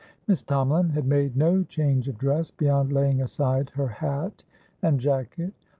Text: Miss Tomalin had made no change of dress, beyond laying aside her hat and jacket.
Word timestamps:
Miss 0.25 0.41
Tomalin 0.43 0.89
had 0.93 1.05
made 1.05 1.37
no 1.37 1.61
change 1.61 2.07
of 2.07 2.17
dress, 2.17 2.49
beyond 2.49 2.91
laying 2.91 3.21
aside 3.21 3.69
her 3.75 3.87
hat 3.87 4.43
and 4.81 4.99
jacket. 4.99 5.53